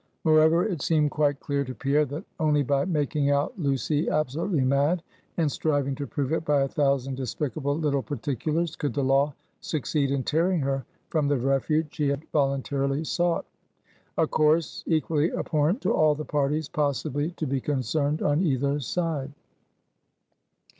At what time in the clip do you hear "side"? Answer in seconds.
18.79-19.31